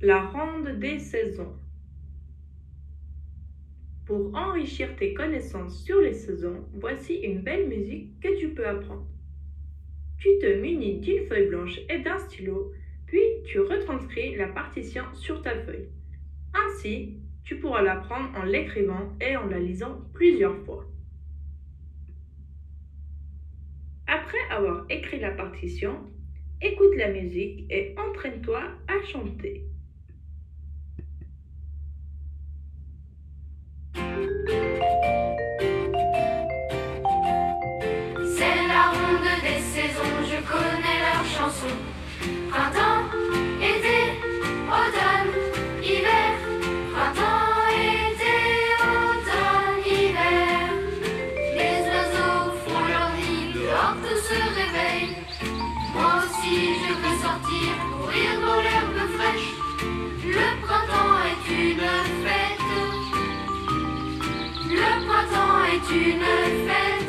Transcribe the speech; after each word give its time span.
La 0.00 0.26
ronde 0.26 0.78
des 0.78 1.00
saisons. 1.00 1.56
Pour 4.06 4.32
enrichir 4.32 4.94
tes 4.94 5.12
connaissances 5.12 5.82
sur 5.82 6.00
les 6.00 6.14
saisons, 6.14 6.68
voici 6.74 7.14
une 7.16 7.40
belle 7.40 7.66
musique 7.66 8.20
que 8.20 8.38
tu 8.38 8.50
peux 8.50 8.64
apprendre. 8.64 9.08
Tu 10.18 10.28
te 10.40 10.60
munis 10.60 11.00
d'une 11.00 11.26
feuille 11.26 11.48
blanche 11.48 11.80
et 11.90 11.98
d'un 11.98 12.16
stylo, 12.16 12.72
puis 13.06 13.42
tu 13.46 13.58
retranscris 13.58 14.36
la 14.36 14.46
partition 14.46 15.02
sur 15.14 15.42
ta 15.42 15.58
feuille. 15.62 15.88
Ainsi, 16.54 17.18
tu 17.42 17.58
pourras 17.58 17.82
l'apprendre 17.82 18.30
en 18.38 18.44
l'écrivant 18.44 19.16
et 19.20 19.36
en 19.36 19.46
la 19.46 19.58
lisant 19.58 20.00
plusieurs 20.14 20.64
fois. 20.64 20.86
Après 24.06 24.38
avoir 24.48 24.86
écrit 24.90 25.18
la 25.18 25.32
partition, 25.32 26.08
écoute 26.62 26.94
la 26.96 27.10
musique 27.10 27.66
et 27.68 27.96
entraîne-toi 27.98 28.62
à 28.86 29.02
chanter. 29.02 29.64
Se 54.28 54.38
réveille. 54.60 55.16
Moi 55.94 56.12
aussi 56.22 56.56
je 56.84 56.92
veux 57.00 57.16
sortir, 57.24 57.70
courir 57.96 58.30
dans 58.44 58.60
l'herbe 58.64 59.00
fraîche. 59.16 59.50
Le 60.36 60.48
printemps 60.64 61.18
est 61.30 61.44
une 61.64 61.88
fête. 62.24 62.68
Le 64.80 64.90
printemps 65.06 65.64
est 65.72 65.88
une 66.06 66.28
fête. 66.68 67.07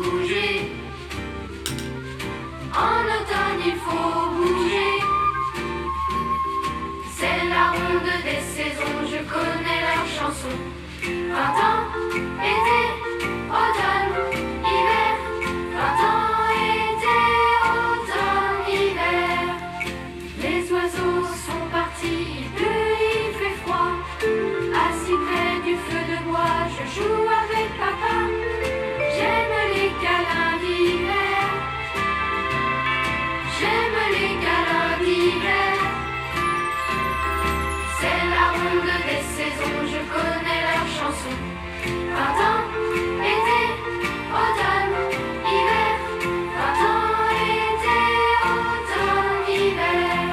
En 0.00 0.04
automne, 3.16 3.62
il 3.66 3.74
faut 3.84 4.30
bouger. 4.36 4.94
C'est 7.16 7.42
la 7.48 7.64
ronde 7.72 8.12
des 8.22 8.40
saisons, 8.54 8.98
je 9.06 9.20
connais 9.34 9.80
leurs 9.88 10.06
chansons. 10.16 10.60
Printemps, 11.02 11.86
été, 12.54 12.80
automne, 13.50 14.14
hiver. 14.70 15.14
Printemps, 15.74 16.46
été, 16.86 17.18
automne, 17.74 18.62
hiver. 18.72 19.42
Les 20.40 20.62
oiseaux 20.72 21.24
sont 21.46 21.66
partis, 21.72 22.26
il 22.38 22.48
pleut, 22.54 22.94
il 23.02 23.32
fait 23.36 23.56
froid. 23.64 23.94
Assis 24.86 25.18
près 25.26 25.54
du 25.68 25.74
feu 25.74 26.02
de 26.12 26.18
bois, 26.28 26.60
je 26.76 26.84
joue 27.00 27.27
C'est 35.18 35.24
la 38.30 38.46
ronde 38.52 38.94
des 39.08 39.22
saisons, 39.34 39.82
je 39.84 40.00
connais 40.14 40.60
leurs 40.62 40.86
chansons. 40.86 41.40
Printemps, 41.82 42.66
été, 43.18 43.62
automne, 44.30 44.98
hiver. 45.44 45.94
Printemps, 46.54 47.34
été, 47.34 47.98
automne, 48.46 49.42
hiver. 49.50 50.30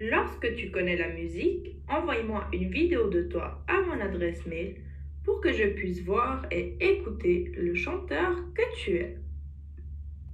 Lorsque 0.00 0.48
tu 0.56 0.70
connais 0.70 0.98
la 0.98 1.08
musique, 1.08 1.76
envoie-moi 1.88 2.48
une 2.52 2.70
vidéo 2.70 3.08
de 3.08 3.22
toi 3.22 3.64
à 3.66 3.80
mon 3.80 3.98
adresse 3.98 4.44
mail 4.44 4.76
pour 5.30 5.40
que 5.40 5.52
je 5.52 5.64
puisse 5.64 6.02
voir 6.02 6.44
et 6.50 6.74
écouter 6.80 7.52
le 7.56 7.72
chanteur 7.76 8.34
que 8.52 8.62
tu 8.78 8.96
es. 8.96 9.16